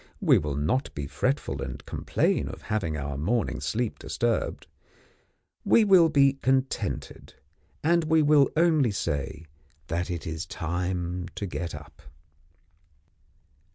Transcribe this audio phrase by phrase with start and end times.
[0.19, 4.65] We will not be fretful and complain of having our morning sleep disturbed;
[5.63, 7.35] we will be contented,
[7.83, 9.45] and will only say
[9.89, 12.01] that it is time to get up.